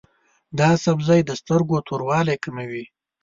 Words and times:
دا 0.59 0.69
سبزی 0.85 1.21
د 1.25 1.31
سترګو 1.41 1.77
توروالی 1.87 2.35
کموي. 2.43 2.85